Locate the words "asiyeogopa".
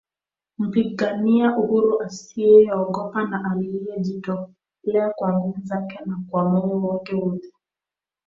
2.01-3.25